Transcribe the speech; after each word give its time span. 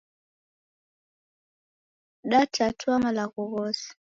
Datatua 2.31 2.95
malagho 3.03 3.41
ghose 3.51 3.87